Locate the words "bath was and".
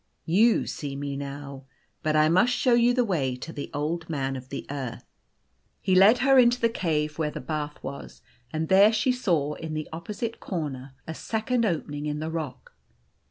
7.39-8.67